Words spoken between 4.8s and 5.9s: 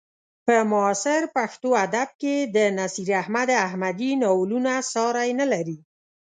ساری نه لري.